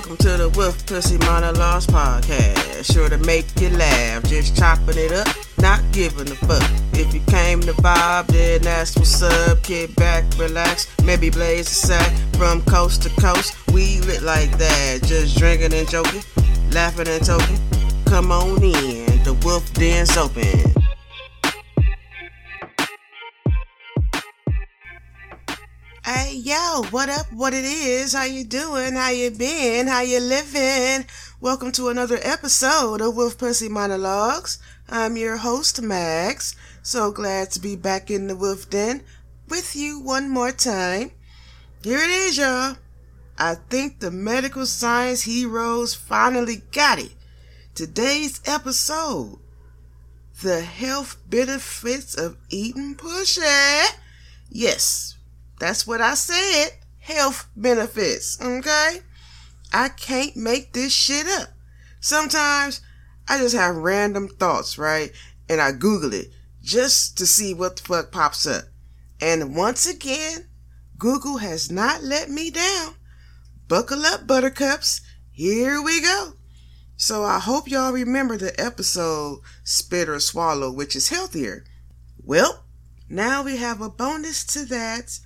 Welcome 0.00 0.16
to 0.16 0.36
the 0.38 0.48
Wolf 0.56 0.86
Pussy 0.86 1.18
Monologues 1.18 1.86
podcast. 1.86 2.90
Sure 2.90 3.10
to 3.10 3.18
make 3.18 3.44
you 3.60 3.68
laugh, 3.68 4.24
just 4.24 4.56
chopping 4.56 4.96
it 4.96 5.12
up, 5.12 5.28
not 5.58 5.82
giving 5.92 6.26
a 6.26 6.34
fuck. 6.36 6.62
If 6.94 7.12
you 7.12 7.20
came 7.26 7.60
to 7.60 7.74
vibe, 7.74 8.28
then 8.28 8.62
that's 8.62 8.96
what's 8.96 9.20
up. 9.20 9.62
Kick 9.62 9.94
back, 9.96 10.24
relax, 10.38 10.88
maybe 11.04 11.28
blaze 11.28 11.70
a 11.70 11.74
sack 11.74 12.10
from 12.38 12.62
coast 12.62 13.02
to 13.02 13.10
coast. 13.20 13.54
We 13.74 14.00
lit 14.00 14.22
like 14.22 14.56
that, 14.56 15.02
just 15.04 15.36
drinking 15.36 15.74
and 15.74 15.86
joking, 15.86 16.22
laughing 16.70 17.06
and 17.06 17.22
talking. 17.22 17.58
Come 18.06 18.32
on 18.32 18.64
in, 18.64 19.22
the 19.22 19.38
Wolf 19.44 19.70
Den's 19.74 20.16
open. 20.16 20.79
Yo, 26.40 26.82
what 26.90 27.10
up? 27.10 27.30
What 27.34 27.52
it 27.52 27.66
is? 27.66 28.14
How 28.14 28.24
you 28.24 28.44
doing? 28.44 28.94
How 28.94 29.10
you 29.10 29.30
been? 29.30 29.86
How 29.86 30.00
you 30.00 30.20
living? 30.20 31.04
Welcome 31.38 31.70
to 31.72 31.88
another 31.88 32.18
episode 32.22 33.02
of 33.02 33.14
Wolf 33.14 33.36
Pussy 33.36 33.68
Monologues. 33.68 34.58
I'm 34.88 35.18
your 35.18 35.36
host 35.36 35.82
Max. 35.82 36.56
So 36.82 37.12
glad 37.12 37.50
to 37.50 37.60
be 37.60 37.76
back 37.76 38.10
in 38.10 38.26
the 38.26 38.34
Wolf 38.34 38.70
Den 38.70 39.02
with 39.50 39.76
you 39.76 40.00
one 40.00 40.30
more 40.30 40.50
time. 40.50 41.10
Here 41.82 41.98
it 41.98 42.08
is, 42.08 42.38
y'all. 42.38 42.76
I 43.38 43.56
think 43.68 44.00
the 44.00 44.10
medical 44.10 44.64
science 44.64 45.24
heroes 45.24 45.94
finally 45.94 46.62
got 46.72 47.00
it. 47.00 47.12
Today's 47.74 48.40
episode: 48.46 49.40
the 50.40 50.62
health 50.62 51.18
benefits 51.28 52.14
of 52.14 52.38
eating 52.48 52.94
pussy. 52.94 53.42
Yes, 54.48 55.18
that's 55.60 55.86
what 55.86 56.00
I 56.00 56.14
said. 56.14 56.70
Health 56.98 57.48
benefits, 57.54 58.40
okay? 58.40 59.00
I 59.72 59.88
can't 59.90 60.36
make 60.36 60.72
this 60.72 60.92
shit 60.92 61.26
up. 61.26 61.48
Sometimes 62.00 62.80
I 63.28 63.38
just 63.38 63.54
have 63.54 63.76
random 63.76 64.28
thoughts, 64.28 64.78
right? 64.78 65.12
And 65.48 65.60
I 65.60 65.72
Google 65.72 66.12
it 66.14 66.28
just 66.62 67.16
to 67.18 67.26
see 67.26 67.54
what 67.54 67.76
the 67.76 67.82
fuck 67.82 68.10
pops 68.10 68.46
up. 68.46 68.64
And 69.20 69.54
once 69.54 69.86
again, 69.86 70.48
Google 70.98 71.38
has 71.38 71.70
not 71.70 72.02
let 72.02 72.30
me 72.30 72.50
down. 72.50 72.94
Buckle 73.68 74.04
up, 74.04 74.26
buttercups. 74.26 75.02
Here 75.30 75.80
we 75.80 76.00
go. 76.00 76.32
So 76.96 77.24
I 77.24 77.38
hope 77.38 77.68
y'all 77.68 77.92
remember 77.92 78.36
the 78.36 78.58
episode 78.60 79.40
Spit 79.64 80.08
or 80.08 80.20
Swallow, 80.20 80.72
which 80.72 80.96
is 80.96 81.08
healthier. 81.08 81.64
Well, 82.22 82.64
now 83.08 83.42
we 83.42 83.56
have 83.56 83.80
a 83.80 83.88
bonus 83.88 84.44
to 84.46 84.64
that 84.66 85.18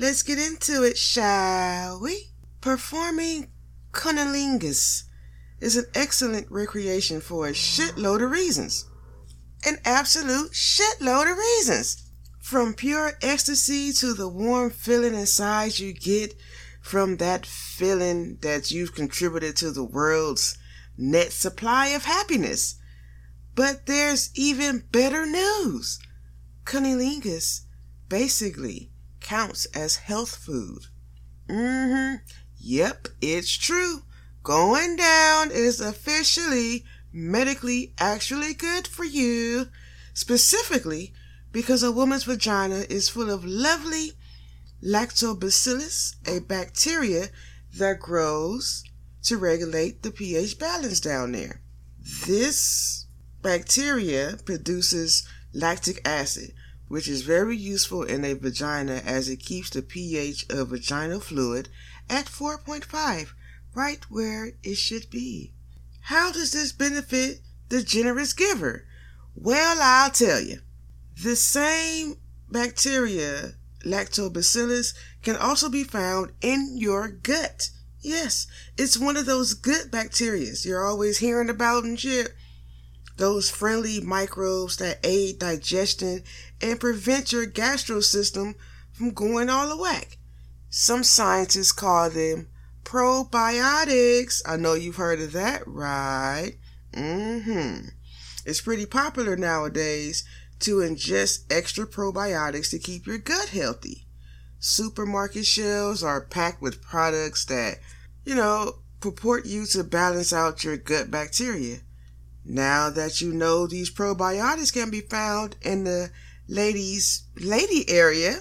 Let's 0.00 0.22
get 0.22 0.38
into 0.38 0.84
it, 0.84 0.96
shall 0.96 1.98
we? 2.00 2.28
Performing 2.60 3.50
cunnilingus 3.90 5.02
is 5.58 5.76
an 5.76 5.86
excellent 5.92 6.48
recreation 6.52 7.20
for 7.20 7.48
a 7.48 7.52
shitload 7.52 8.22
of 8.22 8.30
reasons. 8.30 8.84
An 9.66 9.78
absolute 9.84 10.52
shitload 10.52 11.32
of 11.32 11.36
reasons. 11.36 12.12
From 12.40 12.74
pure 12.74 13.14
ecstasy 13.22 13.92
to 13.94 14.14
the 14.14 14.28
warm 14.28 14.70
feeling 14.70 15.16
inside 15.16 15.80
you 15.80 15.92
get 15.92 16.32
from 16.80 17.16
that 17.16 17.44
feeling 17.44 18.38
that 18.42 18.70
you've 18.70 18.94
contributed 18.94 19.56
to 19.56 19.72
the 19.72 19.82
world's 19.82 20.56
net 20.96 21.32
supply 21.32 21.88
of 21.88 22.04
happiness. 22.04 22.76
But 23.56 23.86
there's 23.86 24.30
even 24.36 24.84
better 24.92 25.26
news. 25.26 25.98
Cunnilingus 26.64 27.62
basically 28.08 28.92
counts 29.28 29.66
as 29.66 29.96
health 29.96 30.36
food. 30.36 30.86
Mm-hmm. 31.48 32.24
Yep, 32.56 33.08
it's 33.20 33.56
true. 33.56 34.02
Going 34.42 34.96
down 34.96 35.50
is 35.50 35.80
officially 35.80 36.84
medically 37.12 37.92
actually 37.98 38.54
good 38.54 38.86
for 38.86 39.04
you. 39.04 39.68
Specifically 40.14 41.12
because 41.52 41.82
a 41.82 41.92
woman's 41.92 42.24
vagina 42.24 42.84
is 42.88 43.10
full 43.10 43.30
of 43.30 43.44
lovely 43.44 44.12
lactobacillus, 44.82 46.16
a 46.26 46.40
bacteria 46.40 47.26
that 47.76 48.00
grows 48.00 48.82
to 49.24 49.36
regulate 49.36 50.02
the 50.02 50.10
pH 50.10 50.58
balance 50.58 51.00
down 51.00 51.32
there. 51.32 51.60
This 52.26 53.06
bacteria 53.42 54.38
produces 54.44 55.28
lactic 55.52 56.00
acid, 56.06 56.52
which 56.88 57.06
is 57.06 57.22
very 57.22 57.56
useful 57.56 58.02
in 58.02 58.24
a 58.24 58.32
vagina 58.32 59.02
as 59.04 59.28
it 59.28 59.36
keeps 59.36 59.70
the 59.70 59.82
pH 59.82 60.46
of 60.50 60.68
vaginal 60.68 61.20
fluid 61.20 61.68
at 62.08 62.26
4.5, 62.26 63.28
right 63.74 64.04
where 64.10 64.52
it 64.62 64.76
should 64.76 65.08
be. 65.10 65.52
How 66.02 66.32
does 66.32 66.52
this 66.52 66.72
benefit 66.72 67.40
the 67.68 67.82
generous 67.82 68.32
giver? 68.32 68.86
Well, 69.34 69.78
I'll 69.80 70.10
tell 70.10 70.40
you. 70.40 70.60
The 71.22 71.36
same 71.36 72.16
bacteria, 72.50 73.54
lactobacillus, 73.84 74.94
can 75.22 75.36
also 75.36 75.68
be 75.68 75.84
found 75.84 76.32
in 76.40 76.78
your 76.78 77.08
gut. 77.08 77.70
Yes, 78.00 78.46
it's 78.76 78.96
one 78.96 79.16
of 79.16 79.26
those 79.26 79.54
good 79.54 79.90
bacteria 79.90 80.52
you're 80.62 80.86
always 80.86 81.18
hearing 81.18 81.50
about 81.50 81.84
and 81.84 81.98
shit 81.98 82.34
those 83.18 83.50
friendly 83.50 84.00
microbes 84.00 84.76
that 84.78 85.00
aid 85.04 85.38
digestion 85.38 86.22
and 86.60 86.80
prevent 86.80 87.32
your 87.32 87.46
gastro 87.46 88.00
system 88.00 88.54
from 88.92 89.10
going 89.12 89.50
all 89.50 89.68
the 89.68 89.76
whack. 89.76 90.16
Some 90.70 91.04
scientists 91.04 91.72
call 91.72 92.10
them 92.10 92.48
probiotics. 92.84 94.40
I 94.46 94.56
know 94.56 94.74
you've 94.74 94.96
heard 94.96 95.20
of 95.20 95.32
that, 95.32 95.62
right? 95.66 96.54
Mm-hmm. 96.92 97.88
It's 98.46 98.60
pretty 98.60 98.86
popular 98.86 99.36
nowadays 99.36 100.24
to 100.60 100.76
ingest 100.76 101.44
extra 101.50 101.86
probiotics 101.86 102.70
to 102.70 102.78
keep 102.78 103.06
your 103.06 103.18
gut 103.18 103.50
healthy. 103.50 104.06
Supermarket 104.58 105.46
shelves 105.46 106.02
are 106.02 106.20
packed 106.20 106.62
with 106.62 106.82
products 106.82 107.44
that, 107.46 107.78
you 108.24 108.34
know, 108.34 108.80
purport 109.00 109.46
you 109.46 109.66
to 109.66 109.84
balance 109.84 110.32
out 110.32 110.64
your 110.64 110.76
gut 110.76 111.10
bacteria. 111.10 111.78
Now 112.50 112.88
that 112.88 113.20
you 113.20 113.34
know 113.34 113.66
these 113.66 113.90
probiotics 113.90 114.72
can 114.72 114.88
be 114.88 115.02
found 115.02 115.56
in 115.60 115.84
the 115.84 116.10
ladies 116.48 117.24
lady 117.38 117.84
area, 117.90 118.38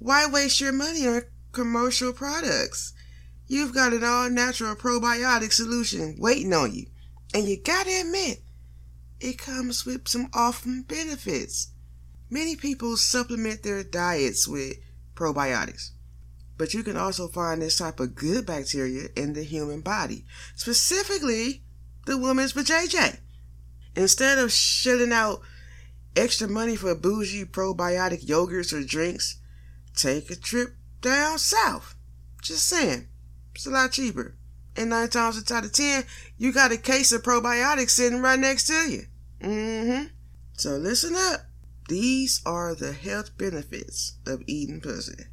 why 0.00 0.26
waste 0.26 0.60
your 0.60 0.72
money 0.72 1.06
on 1.06 1.22
commercial 1.52 2.12
products? 2.12 2.94
You've 3.46 3.72
got 3.72 3.92
an 3.92 4.02
all 4.02 4.28
natural 4.28 4.74
probiotic 4.74 5.52
solution 5.52 6.16
waiting 6.18 6.52
on 6.52 6.74
you. 6.74 6.86
And 7.32 7.46
you 7.46 7.62
gotta 7.62 8.00
admit, 8.00 8.42
it 9.20 9.38
comes 9.38 9.86
with 9.86 10.08
some 10.08 10.30
awesome 10.34 10.82
benefits. 10.82 11.68
Many 12.28 12.56
people 12.56 12.96
supplement 12.96 13.62
their 13.62 13.84
diets 13.84 14.48
with 14.48 14.78
probiotics. 15.14 15.90
But 16.56 16.74
you 16.74 16.82
can 16.82 16.96
also 16.96 17.28
find 17.28 17.62
this 17.62 17.78
type 17.78 18.00
of 18.00 18.16
good 18.16 18.46
bacteria 18.46 19.10
in 19.14 19.34
the 19.34 19.44
human 19.44 19.80
body, 19.80 20.24
specifically 20.56 21.62
the 22.04 22.18
woman's 22.18 22.52
vajayjay. 22.52 23.20
Instead 23.98 24.38
of 24.38 24.52
shelling 24.52 25.10
out 25.10 25.40
extra 26.14 26.46
money 26.46 26.76
for 26.76 26.94
bougie 26.94 27.44
probiotic 27.44 28.24
yogurts 28.24 28.72
or 28.72 28.84
drinks, 28.84 29.40
take 29.96 30.30
a 30.30 30.36
trip 30.36 30.76
down 31.00 31.36
south. 31.36 31.96
Just 32.40 32.68
saying. 32.68 33.08
It's 33.56 33.66
a 33.66 33.70
lot 33.70 33.90
cheaper. 33.90 34.36
And 34.76 34.90
nine 34.90 35.08
times 35.08 35.50
out 35.50 35.64
of 35.64 35.72
ten, 35.72 36.04
you 36.36 36.52
got 36.52 36.70
a 36.70 36.76
case 36.76 37.10
of 37.10 37.24
probiotics 37.24 37.90
sitting 37.90 38.20
right 38.20 38.38
next 38.38 38.68
to 38.68 38.88
you. 38.88 39.02
Mm-hmm. 39.40 40.04
So 40.52 40.76
listen 40.76 41.16
up. 41.16 41.40
These 41.88 42.40
are 42.46 42.76
the 42.76 42.92
health 42.92 43.36
benefits 43.36 44.12
of 44.28 44.44
eating 44.46 44.80
pussy. 44.80 45.24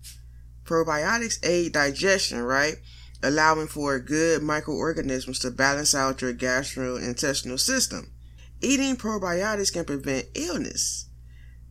Probiotics 0.64 1.38
aid 1.48 1.74
digestion, 1.74 2.42
right? 2.42 2.78
Allowing 3.22 3.68
for 3.68 4.00
good 4.00 4.42
microorganisms 4.42 5.38
to 5.40 5.52
balance 5.52 5.94
out 5.94 6.24
your 6.24 6.34
gastrointestinal 6.34 7.60
system. 7.60 8.12
Eating 8.62 8.96
probiotics 8.96 9.72
can 9.72 9.86
prevent 9.86 10.28
illness. 10.34 11.10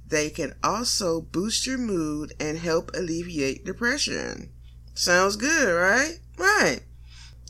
They 0.07 0.31
can 0.31 0.55
also 0.63 1.23
boost 1.23 1.67
your 1.67 1.79
mood 1.79 2.35
and 2.39 2.59
help 2.59 2.91
alleviate 2.95 3.65
depression. 3.65 4.51
Sounds 4.95 5.37
good, 5.37 5.73
right? 5.73 6.19
Right. 6.37 6.81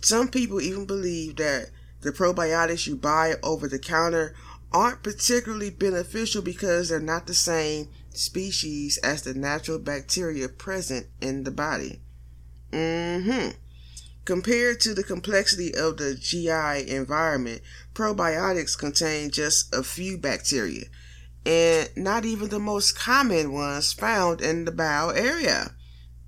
Some 0.01 0.29
people 0.29 0.61
even 0.61 0.87
believe 0.87 1.37
that 1.37 1.71
the 2.01 2.13
probiotics 2.13 2.87
you 2.87 2.97
buy 2.97 3.35
over 3.43 3.67
the 3.67 3.79
counter 3.79 4.35
aren't 4.73 5.03
particularly 5.03 5.71
beneficial 5.71 6.43
because 6.43 6.89
they're 6.89 7.01
not 7.01 7.27
the 7.27 7.35
same 7.35 7.89
species 8.11 8.99
as 8.99 9.23
the 9.23 9.35
natural 9.35 9.79
bacteria 9.79 10.49
present 10.49 11.07
in 11.21 11.45
the 11.45 11.51
body. 11.51 12.01
Mm-hmm. 12.73 13.51
Compared 14.25 14.81
to 14.81 14.95
the 14.95 15.05
complexity 15.05 15.75
of 15.75 15.99
the 15.99 16.15
GI 16.15 16.91
environment, 16.91 17.61
probiotics 17.94 18.76
contain 18.76 19.31
just 19.31 19.75
a 19.75 19.82
few 19.82 20.19
bacteria, 20.19 20.85
and 21.46 21.88
not 21.96 22.25
even 22.25 22.49
the 22.49 22.58
most 22.58 22.99
common 22.99 23.52
ones 23.52 23.93
found 23.93 24.41
in 24.41 24.64
the 24.64 24.73
bowel 24.73 25.11
area. 25.12 25.70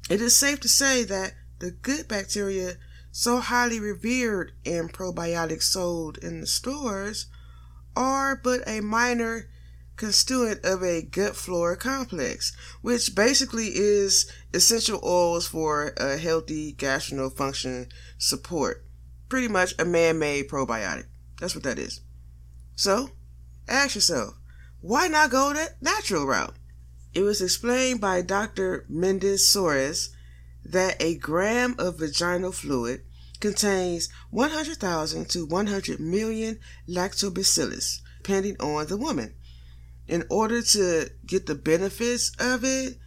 It 0.09 0.21
is 0.21 0.37
safe 0.37 0.61
to 0.61 0.69
say 0.69 1.05
that 1.05 1.35
the 1.59 1.73
good 1.73 2.07
bacteria 2.07 2.75
so 3.11 3.41
highly 3.41 3.81
revered 3.81 4.53
and 4.65 4.93
probiotics 4.93 5.65
sold 5.65 6.19
in 6.19 6.41
the 6.41 6.47
stores 6.47 7.27
are 7.97 8.37
but 8.37 8.61
a 8.69 8.81
minor 8.81 9.49
constituent 9.97 10.63
of 10.65 10.83
a 10.83 11.03
gut 11.03 11.35
flora 11.35 11.77
complex, 11.77 12.55
which 12.83 13.15
basically 13.15 13.69
is 13.69 14.31
essential 14.53 15.01
oils 15.03 15.47
for 15.47 15.95
a 15.97 16.19
healthy 16.19 16.75
gastrointestinal 16.75 17.35
function 17.35 17.89
support. 18.19 18.85
Pretty 19.29 19.49
much 19.49 19.75
a 19.79 19.85
man 19.85 20.19
made 20.19 20.49
probiotic. 20.49 21.07
That's 21.41 21.55
what 21.55 21.65
that 21.65 21.79
is. 21.79 22.01
So, 22.75 23.11
ask 23.69 23.95
yourself, 23.95 24.35
why 24.81 25.09
not 25.09 25.31
go 25.31 25.53
the 25.53 25.71
natural 25.81 26.27
route? 26.27 26.55
It 27.15 27.23
was 27.23 27.41
explained 27.41 28.01
by 28.01 28.23
Dr. 28.23 28.85
Mendes 28.89 29.43
Soares 29.43 30.11
that 30.65 31.01
a 31.01 31.17
gram 31.17 31.75
of 31.79 31.99
vaginal 31.99 32.53
fluid 32.53 33.03
contains 33.41 34.09
100,000 34.31 35.29
to 35.31 35.47
100 35.47 36.01
million 36.01 36.59
lactobacillus, 36.89 38.01
depending 38.19 38.57
on 38.61 38.87
the 38.87 38.97
woman. 38.97 39.35
In 40.07 40.25
order 40.31 40.63
to 40.63 41.11
get 41.25 41.47
the 41.47 41.55
benefits 41.55 42.33
of 42.39 42.65
it, 42.65 42.99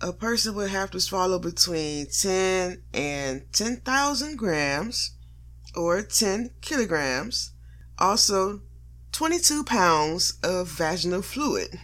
a 0.00 0.12
person 0.12 0.54
would 0.54 0.70
have 0.70 0.90
to 0.92 1.00
swallow 1.00 1.38
between 1.38 2.06
10 2.06 2.82
and 2.94 3.52
10,000 3.52 4.36
grams 4.36 5.16
or 5.74 6.02
10 6.02 6.50
kilograms. 6.60 7.52
Also, 7.98 8.62
22 9.12 9.64
pounds 9.64 10.38
of 10.42 10.68
vaginal 10.68 11.22
fluid. 11.22 11.78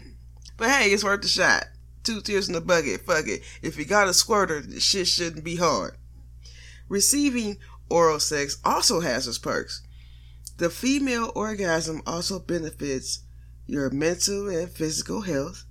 But 0.57 0.71
hey, 0.71 0.91
it's 0.91 1.03
worth 1.03 1.25
a 1.25 1.29
shot. 1.29 1.65
Two 2.05 2.21
tears 2.21 2.49
in 2.49 2.55
the 2.55 2.61
bucket, 2.61 3.01
fuck 3.01 3.27
it. 3.27 3.43
If 3.63 3.77
you 3.77 3.85
got 3.85 4.09
a 4.09 4.15
squirter, 4.15 4.61
the 4.61 4.79
shit 4.79 5.09
shouldn't 5.09 5.45
be 5.45 5.57
hard. 5.57 5.97
Receiving 6.89 7.59
oral 7.89 8.21
sex 8.21 8.59
also 8.65 9.01
has 9.01 9.27
its 9.27 9.39
perks. 9.39 9.83
The 10.59 10.71
female 10.71 11.33
orgasm 11.35 12.03
also 12.07 12.39
benefits 12.39 13.21
your 13.67 13.91
mental 13.91 14.49
and 14.49 14.71
physical 14.71 15.23
health. 15.23 15.65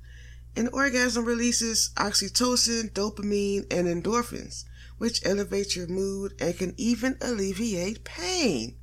An 0.56 0.68
orgasm 0.74 1.24
releases 1.24 1.92
oxytocin, 1.96 2.92
dopamine, 2.92 3.66
and 3.72 3.88
endorphins, 3.88 4.66
which 4.98 5.25
elevate 5.25 5.75
your 5.75 5.88
mood 5.88 6.34
and 6.39 6.57
can 6.57 6.74
even 6.78 7.18
alleviate 7.22 8.04
pain. 8.04 8.75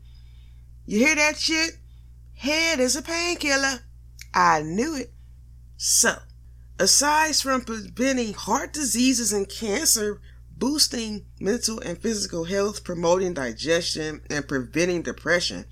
You 0.90 0.98
hear 0.98 1.14
that 1.14 1.38
shit? 1.38 1.78
Head 2.34 2.80
is 2.80 2.96
a 2.96 3.02
painkiller. 3.02 3.78
I 4.34 4.62
knew 4.62 4.96
it. 4.96 5.12
So, 5.76 6.16
aside 6.80 7.36
from 7.36 7.60
preventing 7.60 8.34
heart 8.34 8.72
diseases 8.72 9.32
and 9.32 9.48
cancer, 9.48 10.20
boosting 10.50 11.26
mental 11.38 11.78
and 11.78 11.96
physical 11.96 12.42
health, 12.42 12.82
promoting 12.82 13.34
digestion, 13.34 14.22
and 14.30 14.48
preventing 14.48 15.02
depression, 15.02 15.66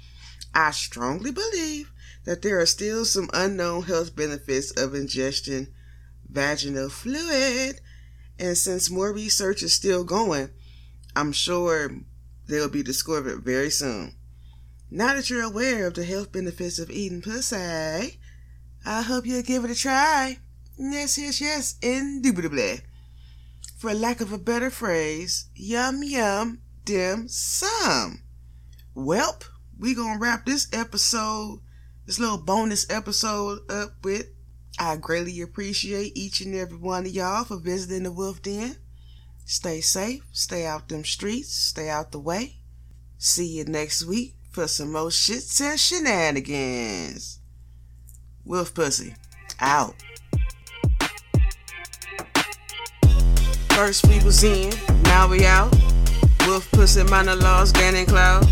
I 0.55 0.71
strongly 0.71 1.33
believe 1.33 1.91
that 2.25 2.43
there 2.43 2.61
are 2.61 2.67
still 2.67 3.05
some 3.05 3.29
unknown 3.35 3.83
health 3.83 4.15
benefits 4.15 4.71
of 4.71 4.95
ingestion 4.95 5.75
vaginal 6.31 6.91
fluid. 6.91 7.81
And 8.39 8.57
since 8.57 8.89
more 8.89 9.13
research 9.13 9.65
is 9.65 9.73
still 9.73 10.05
going, 10.05 10.51
I'm 11.17 11.33
sure 11.33 11.91
they'll 12.47 12.71
be 12.71 12.85
discovered 12.85 13.43
very 13.43 13.71
soon. 13.71 14.15
Now 14.91 15.15
that 15.15 15.29
you're 15.29 15.43
aware 15.43 15.87
of 15.87 15.95
the 15.95 16.05
health 16.05 16.33
benefits 16.33 16.79
of 16.79 16.91
eating 16.91 17.21
pussy, 17.21 18.19
I 18.87 19.03
hope 19.03 19.27
you'll 19.27 19.43
give 19.43 19.65
it 19.65 19.71
a 19.71 19.75
try. 19.75 20.39
Yes, 20.79 21.19
yes, 21.19 21.43
yes, 21.43 21.75
indubitably. 21.83 22.81
For 23.77 23.93
lack 23.93 24.23
of 24.23 24.33
a 24.33 24.39
better 24.39 24.71
phrase, 24.71 25.51
yum 25.55 26.03
yum 26.03 26.63
dim 26.87 27.29
sum. 27.29 28.23
Welp, 28.97 29.45
we 29.79 29.95
gonna 29.95 30.19
wrap 30.19 30.47
this 30.47 30.69
episode, 30.73 31.61
this 32.07 32.19
little 32.19 32.39
bonus 32.39 32.89
episode 32.89 33.71
up 33.71 34.03
with 34.03 34.29
I 34.79 34.97
greatly 34.97 35.43
appreciate 35.43 36.17
each 36.17 36.41
and 36.41 36.55
every 36.55 36.79
one 36.79 37.05
of 37.05 37.13
y'all 37.13 37.45
for 37.45 37.59
visiting 37.59 38.05
the 38.05 38.13
Wolf 38.13 38.41
Den. 38.41 38.77
Stay 39.45 39.83
safe, 39.83 40.23
stay 40.33 40.65
out 40.65 40.89
them 40.89 41.05
streets, 41.05 41.53
stay 41.53 41.91
out 41.91 42.11
the 42.11 42.19
way. 42.19 42.61
See 43.19 43.47
you 43.47 43.65
next 43.65 44.07
week 44.07 44.38
for 44.59 44.67
some 44.67 44.91
more 44.91 45.07
shits 45.07 45.61
and 45.61 45.79
shenanigans. 45.79 47.39
Wolf 48.45 48.75
Pussy, 48.75 49.15
out. 49.61 49.95
First 53.69 54.09
we 54.09 54.19
was 54.25 54.43
in, 54.43 54.73
now 55.05 55.29
we 55.29 55.47
out. 55.47 55.73
Wolf 56.49 56.69
Pussy 56.73 57.05
monologues, 57.05 57.71
Gannon 57.71 58.07
Cloud. 58.07 58.49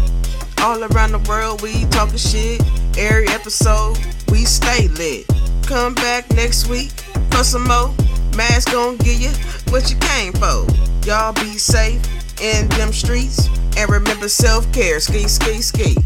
All 0.60 0.84
around 0.84 1.10
the 1.10 1.26
world 1.28 1.60
we 1.60 1.84
talking 1.86 2.18
shit. 2.18 2.62
Every 2.96 3.26
episode 3.26 3.98
we 4.30 4.44
stay 4.44 4.86
lit. 4.86 5.26
Come 5.66 5.92
back 5.96 6.30
next 6.36 6.68
week 6.68 6.92
for 7.32 7.42
some 7.42 7.66
more. 7.66 7.92
Max 8.36 8.64
gon' 8.64 8.96
give 8.98 9.20
you 9.20 9.30
what 9.72 9.90
you 9.90 9.96
came 9.96 10.32
for. 10.34 10.68
Y'all 11.04 11.32
be 11.32 11.58
safe 11.58 12.00
in 12.40 12.68
them 12.70 12.92
streets 12.92 13.48
and 13.76 13.90
remember 13.90 14.28
self 14.28 14.70
care. 14.72 15.00
Ski, 15.00 15.28
ski, 15.28 15.60
ski. 15.60 15.96